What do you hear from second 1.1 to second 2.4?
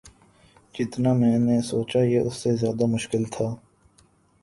میں نے سوچا یہ اس